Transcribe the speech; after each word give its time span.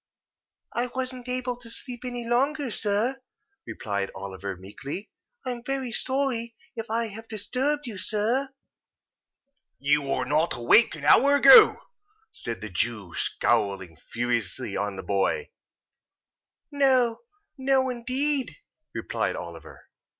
"I 0.73 0.87
wasn't 0.87 1.29
able 1.29 1.57
to 1.57 1.69
sleep 1.69 1.99
any 2.03 2.25
longer, 2.27 2.71
sir," 2.71 3.21
replied 3.67 4.09
Oliver, 4.15 4.57
meekly. 4.57 5.11
"I 5.45 5.51
am 5.51 5.63
very 5.63 5.91
sorry 5.91 6.55
if 6.75 6.89
I 6.89 7.09
have 7.09 7.27
disturbed 7.27 7.85
you, 7.85 7.99
sir." 7.99 8.49
"You 9.77 10.01
were 10.01 10.25
not 10.25 10.55
awake 10.57 10.95
an 10.95 11.05
hour 11.05 11.35
ago?" 11.35 11.83
said 12.31 12.61
the 12.61 12.69
Jew, 12.71 13.13
scowling 13.13 13.95
fiercely 13.95 14.75
on 14.75 14.95
the 14.95 15.03
boy. 15.03 15.51
"No! 16.71 17.19
No, 17.59 17.89
indeed!" 17.91 18.55
replied 18.95 19.35
Oliver. 19.35 19.83